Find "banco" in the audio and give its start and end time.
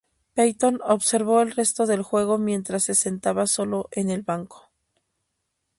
4.23-4.71